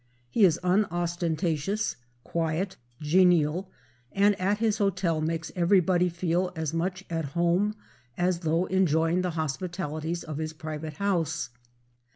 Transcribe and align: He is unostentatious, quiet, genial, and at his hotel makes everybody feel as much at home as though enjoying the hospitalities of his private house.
He 0.31 0.43
is 0.45 0.59
unostentatious, 0.63 1.95
quiet, 2.23 2.75
genial, 3.01 3.69
and 4.11 4.33
at 4.41 4.57
his 4.57 4.79
hotel 4.79 5.21
makes 5.21 5.51
everybody 5.55 6.09
feel 6.09 6.51
as 6.55 6.73
much 6.73 7.05
at 7.11 7.25
home 7.37 7.75
as 8.17 8.39
though 8.39 8.65
enjoying 8.65 9.21
the 9.21 9.29
hospitalities 9.37 10.23
of 10.23 10.37
his 10.39 10.53
private 10.53 10.93
house. 10.93 11.51